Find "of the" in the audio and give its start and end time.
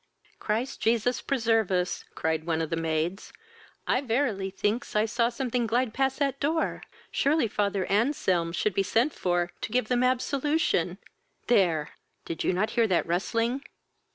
2.63-2.75